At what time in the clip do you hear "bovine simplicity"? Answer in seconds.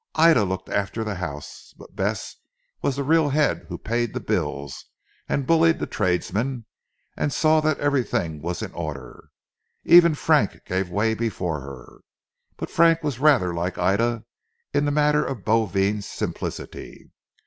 15.45-17.11